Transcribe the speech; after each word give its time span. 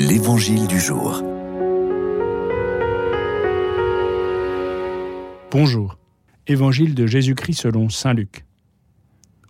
L'Évangile 0.00 0.68
du 0.68 0.78
jour. 0.78 1.24
Bonjour. 5.50 5.98
Évangile 6.46 6.94
de 6.94 7.04
Jésus-Christ 7.08 7.62
selon 7.62 7.88
Saint 7.88 8.14
Luc. 8.14 8.44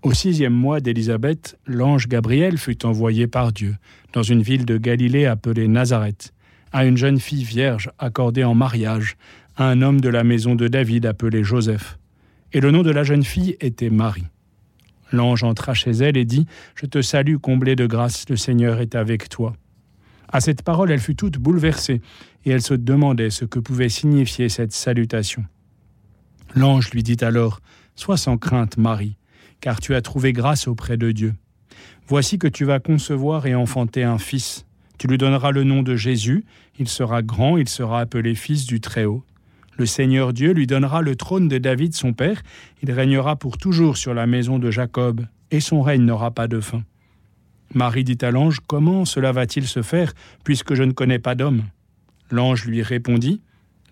Au 0.02 0.14
sixième 0.14 0.54
mois 0.54 0.80
d'Élisabeth, 0.80 1.58
l'ange 1.66 2.08
Gabriel 2.08 2.56
fut 2.56 2.86
envoyé 2.86 3.26
par 3.26 3.52
Dieu 3.52 3.76
dans 4.14 4.22
une 4.22 4.40
ville 4.40 4.64
de 4.64 4.78
Galilée 4.78 5.26
appelée 5.26 5.68
Nazareth, 5.68 6.32
à 6.72 6.86
une 6.86 6.96
jeune 6.96 7.20
fille 7.20 7.44
vierge 7.44 7.90
accordée 7.98 8.44
en 8.44 8.54
mariage 8.54 9.18
à 9.54 9.68
un 9.68 9.82
homme 9.82 10.00
de 10.00 10.08
la 10.08 10.24
maison 10.24 10.54
de 10.54 10.66
David 10.66 11.04
appelé 11.04 11.44
Joseph. 11.44 11.98
Et 12.54 12.60
le 12.60 12.70
nom 12.70 12.82
de 12.82 12.90
la 12.90 13.04
jeune 13.04 13.22
fille 13.22 13.58
était 13.60 13.90
Marie. 13.90 14.28
L'ange 15.12 15.44
entra 15.44 15.74
chez 15.74 15.90
elle 15.90 16.16
et 16.16 16.24
dit 16.24 16.46
Je 16.74 16.86
te 16.86 17.02
salue, 17.02 17.36
comblée 17.36 17.76
de 17.76 17.84
grâce, 17.84 18.24
le 18.30 18.36
Seigneur 18.36 18.80
est 18.80 18.94
avec 18.94 19.28
toi. 19.28 19.54
À 20.30 20.40
cette 20.40 20.62
parole, 20.62 20.90
elle 20.90 21.00
fut 21.00 21.16
toute 21.16 21.38
bouleversée, 21.38 22.02
et 22.44 22.50
elle 22.50 22.62
se 22.62 22.74
demandait 22.74 23.30
ce 23.30 23.44
que 23.44 23.58
pouvait 23.58 23.88
signifier 23.88 24.48
cette 24.48 24.72
salutation. 24.72 25.44
L'ange 26.54 26.90
lui 26.90 27.02
dit 27.02 27.16
alors 27.22 27.60
Sois 27.94 28.16
sans 28.16 28.38
crainte, 28.38 28.76
Marie, 28.76 29.16
car 29.60 29.80
tu 29.80 29.94
as 29.94 30.02
trouvé 30.02 30.32
grâce 30.32 30.68
auprès 30.68 30.96
de 30.96 31.10
Dieu. 31.12 31.34
Voici 32.06 32.38
que 32.38 32.48
tu 32.48 32.64
vas 32.64 32.78
concevoir 32.78 33.46
et 33.46 33.54
enfanter 33.54 34.04
un 34.04 34.18
fils. 34.18 34.66
Tu 34.98 35.06
lui 35.06 35.18
donneras 35.18 35.50
le 35.50 35.64
nom 35.64 35.82
de 35.82 35.94
Jésus, 35.94 36.44
il 36.78 36.88
sera 36.88 37.22
grand, 37.22 37.56
il 37.56 37.68
sera 37.68 38.00
appelé 38.00 38.34
fils 38.34 38.66
du 38.66 38.80
Très-Haut. 38.80 39.24
Le 39.76 39.86
Seigneur 39.86 40.32
Dieu 40.32 40.52
lui 40.52 40.66
donnera 40.66 41.02
le 41.02 41.14
trône 41.14 41.48
de 41.48 41.58
David 41.58 41.94
son 41.94 42.12
père, 42.12 42.42
il 42.82 42.90
régnera 42.90 43.36
pour 43.36 43.58
toujours 43.58 43.96
sur 43.96 44.12
la 44.12 44.26
maison 44.26 44.58
de 44.58 44.70
Jacob, 44.70 45.24
et 45.50 45.60
son 45.60 45.82
règne 45.82 46.02
n'aura 46.02 46.32
pas 46.32 46.48
de 46.48 46.60
fin. 46.60 46.82
Marie 47.74 48.04
dit 48.04 48.18
à 48.22 48.30
l'ange, 48.30 48.60
Comment 48.66 49.04
cela 49.04 49.32
va-t-il 49.32 49.66
se 49.66 49.82
faire, 49.82 50.12
puisque 50.44 50.74
je 50.74 50.82
ne 50.82 50.92
connais 50.92 51.18
pas 51.18 51.34
d'homme? 51.34 51.64
L'ange 52.30 52.64
lui 52.64 52.82
répondit, 52.82 53.40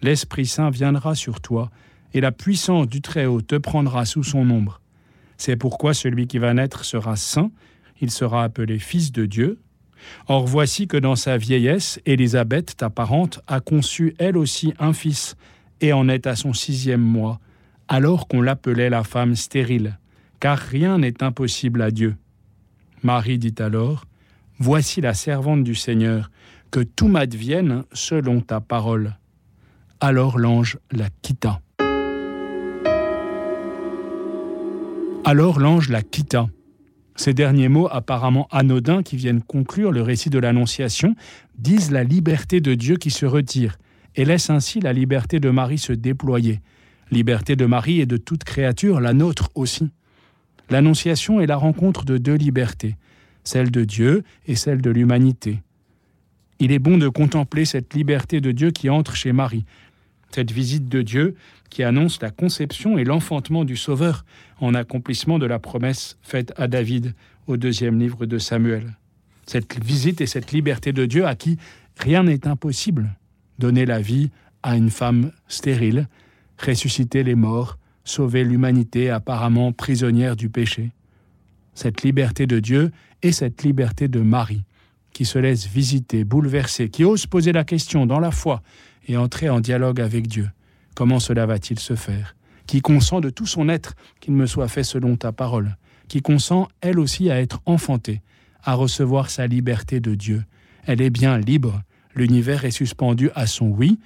L'Esprit 0.02 0.46
Saint 0.46 0.70
viendra 0.70 1.14
sur 1.14 1.40
toi, 1.40 1.70
et 2.14 2.20
la 2.20 2.32
puissance 2.32 2.88
du 2.88 3.00
Très-Haut 3.00 3.42
te 3.42 3.56
prendra 3.56 4.04
sous 4.04 4.22
son 4.22 4.48
ombre. 4.50 4.80
C'est 5.36 5.56
pourquoi 5.56 5.94
celui 5.94 6.26
qui 6.26 6.38
va 6.38 6.54
naître 6.54 6.84
sera 6.84 7.16
saint, 7.16 7.50
il 8.00 8.10
sera 8.10 8.44
appelé 8.44 8.78
Fils 8.78 9.12
de 9.12 9.26
Dieu. 9.26 9.58
Or 10.28 10.46
voici 10.46 10.86
que 10.86 10.96
dans 10.96 11.16
sa 11.16 11.36
vieillesse, 11.36 12.00
Élisabeth, 12.06 12.76
ta 12.76 12.90
parente, 12.90 13.40
a 13.46 13.60
conçu 13.60 14.14
elle 14.18 14.36
aussi 14.36 14.74
un 14.78 14.92
fils, 14.92 15.36
et 15.80 15.92
en 15.92 16.08
est 16.08 16.26
à 16.26 16.36
son 16.36 16.52
sixième 16.52 17.02
mois, 17.02 17.38
alors 17.88 18.28
qu'on 18.28 18.40
l'appelait 18.40 18.90
la 18.90 19.04
femme 19.04 19.36
stérile, 19.36 19.98
car 20.40 20.58
rien 20.58 20.98
n'est 20.98 21.22
impossible 21.22 21.82
à 21.82 21.90
Dieu. 21.90 22.16
Marie 23.02 23.38
dit 23.38 23.54
alors, 23.58 24.04
Voici 24.58 25.02
la 25.02 25.12
servante 25.12 25.64
du 25.64 25.74
Seigneur, 25.74 26.30
que 26.70 26.80
tout 26.80 27.08
m'advienne 27.08 27.84
selon 27.92 28.40
ta 28.40 28.60
parole. 28.60 29.16
Alors 30.00 30.38
l'ange 30.38 30.78
la 30.90 31.08
quitta. 31.22 31.60
Alors 35.24 35.60
l'ange 35.60 35.90
la 35.90 36.02
quitta. 36.02 36.48
Ces 37.16 37.34
derniers 37.34 37.68
mots 37.68 37.88
apparemment 37.90 38.46
anodins 38.50 39.02
qui 39.02 39.16
viennent 39.16 39.42
conclure 39.42 39.92
le 39.92 40.02
récit 40.02 40.30
de 40.30 40.38
l'Annonciation 40.38 41.14
disent 41.58 41.90
la 41.90 42.04
liberté 42.04 42.60
de 42.60 42.74
Dieu 42.74 42.96
qui 42.96 43.10
se 43.10 43.26
retire, 43.26 43.76
et 44.14 44.24
laisse 44.24 44.50
ainsi 44.50 44.80
la 44.80 44.92
liberté 44.92 45.40
de 45.40 45.50
Marie 45.50 45.78
se 45.78 45.92
déployer. 45.92 46.60
Liberté 47.10 47.56
de 47.56 47.66
Marie 47.66 48.00
et 48.00 48.06
de 48.06 48.16
toute 48.16 48.44
créature, 48.44 49.00
la 49.00 49.12
nôtre 49.12 49.50
aussi. 49.54 49.90
L'Annonciation 50.70 51.40
est 51.40 51.46
la 51.46 51.56
rencontre 51.56 52.04
de 52.04 52.18
deux 52.18 52.34
libertés, 52.34 52.96
celle 53.44 53.70
de 53.70 53.84
Dieu 53.84 54.24
et 54.46 54.56
celle 54.56 54.82
de 54.82 54.90
l'humanité. 54.90 55.62
Il 56.58 56.72
est 56.72 56.78
bon 56.78 56.98
de 56.98 57.08
contempler 57.08 57.64
cette 57.64 57.94
liberté 57.94 58.40
de 58.40 58.50
Dieu 58.50 58.70
qui 58.70 58.88
entre 58.88 59.14
chez 59.14 59.32
Marie, 59.32 59.64
cette 60.30 60.50
visite 60.50 60.88
de 60.88 61.02
Dieu 61.02 61.34
qui 61.70 61.82
annonce 61.82 62.20
la 62.20 62.30
conception 62.30 62.98
et 62.98 63.04
l'enfantement 63.04 63.64
du 63.64 63.76
Sauveur 63.76 64.24
en 64.60 64.74
accomplissement 64.74 65.38
de 65.38 65.46
la 65.46 65.58
promesse 65.58 66.16
faite 66.22 66.52
à 66.56 66.68
David 66.68 67.14
au 67.46 67.56
deuxième 67.56 67.98
livre 67.98 68.26
de 68.26 68.38
Samuel. 68.38 68.96
Cette 69.46 69.82
visite 69.84 70.20
et 70.20 70.26
cette 70.26 70.52
liberté 70.52 70.92
de 70.92 71.06
Dieu 71.06 71.26
à 71.26 71.36
qui 71.36 71.58
rien 71.98 72.24
n'est 72.24 72.46
impossible 72.46 73.14
donner 73.58 73.86
la 73.86 74.00
vie 74.00 74.30
à 74.62 74.76
une 74.76 74.90
femme 74.90 75.32
stérile, 75.48 76.08
ressusciter 76.58 77.22
les 77.22 77.34
morts, 77.34 77.78
sauver 78.06 78.44
l'humanité 78.44 79.10
apparemment 79.10 79.72
prisonnière 79.72 80.36
du 80.36 80.48
péché. 80.48 80.92
Cette 81.74 82.02
liberté 82.02 82.46
de 82.46 82.60
Dieu 82.60 82.90
et 83.22 83.32
cette 83.32 83.62
liberté 83.62 84.08
de 84.08 84.20
Marie, 84.20 84.64
qui 85.12 85.24
se 85.24 85.38
laisse 85.38 85.66
visiter, 85.66 86.24
bouleverser, 86.24 86.88
qui 86.88 87.04
ose 87.04 87.26
poser 87.26 87.52
la 87.52 87.64
question 87.64 88.06
dans 88.06 88.20
la 88.20 88.30
foi 88.30 88.62
et 89.08 89.16
entrer 89.16 89.50
en 89.50 89.60
dialogue 89.60 90.00
avec 90.00 90.28
Dieu. 90.28 90.48
Comment 90.94 91.20
cela 91.20 91.44
va-t-il 91.44 91.78
se 91.78 91.96
faire? 91.96 92.36
Qui 92.66 92.80
consent 92.80 93.20
de 93.20 93.30
tout 93.30 93.46
son 93.46 93.68
être 93.68 93.94
qu'il 94.20 94.34
me 94.34 94.46
soit 94.46 94.68
fait 94.68 94.84
selon 94.84 95.16
ta 95.16 95.32
parole, 95.32 95.76
qui 96.08 96.22
consent 96.22 96.68
elle 96.80 96.98
aussi 96.98 97.30
à 97.30 97.40
être 97.40 97.60
enfantée, 97.66 98.22
à 98.62 98.74
recevoir 98.74 99.30
sa 99.30 99.46
liberté 99.46 100.00
de 100.00 100.14
Dieu? 100.14 100.44
Elle 100.84 101.02
est 101.02 101.10
bien 101.10 101.38
libre, 101.38 101.82
l'univers 102.14 102.64
est 102.64 102.70
suspendu 102.70 103.30
à 103.34 103.46
son 103.46 103.66
oui, 103.66 103.98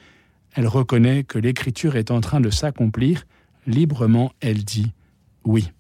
elle 0.55 0.67
reconnaît 0.67 1.23
que 1.23 1.39
l'écriture 1.39 1.97
est 1.97 2.11
en 2.11 2.21
train 2.21 2.41
de 2.41 2.51
s'accomplir, 2.51 3.25
librement 3.71 4.33
elle 4.41 4.65
dit 4.65 4.93
oui. 5.45 5.71